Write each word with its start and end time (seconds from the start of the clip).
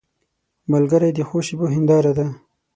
ملګری 0.71 1.09
د 1.13 1.19
ښو 1.27 1.37
شېبو 1.45 1.65
هنداره 1.75 2.11
ده 2.17 2.25